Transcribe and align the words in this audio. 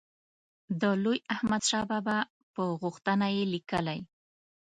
د 0.81 0.83
لوی 1.03 1.17
احمدشاه 1.33 1.85
بابا 1.91 2.17
په 2.53 2.61
غوښتنه 2.81 3.27
یې 3.35 3.43
لیکلی. 3.53 3.99